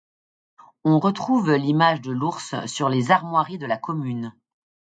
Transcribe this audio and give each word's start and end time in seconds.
On 0.83 0.97
retrouve 0.99 1.53
l'image 1.53 2.01
de 2.01 2.11
l'ours 2.11 2.55
sur 2.65 2.89
les 2.89 3.11
armoiries 3.11 3.59
de 3.59 3.67
la 3.67 3.77
commune. 3.77 4.33